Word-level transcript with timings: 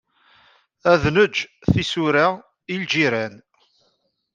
Ad 0.91 1.03
neǧǧ 1.15 1.35
tisura 1.71 2.25
i 2.73 2.75
lǧiran. 2.81 3.33